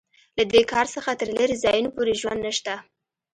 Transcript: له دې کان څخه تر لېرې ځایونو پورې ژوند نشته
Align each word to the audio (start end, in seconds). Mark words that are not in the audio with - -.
له 0.37 0.43
دې 0.51 0.61
کان 0.71 0.85
څخه 0.95 1.11
تر 1.19 1.27
لېرې 1.35 1.55
ځایونو 1.63 1.89
پورې 1.95 2.13
ژوند 2.21 2.39
نشته 2.47 2.73